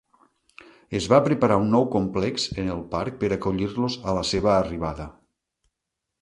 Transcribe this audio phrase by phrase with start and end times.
[0.99, 5.07] Es va preparar un nou complex en el parc per acollir-los a la seva arribada.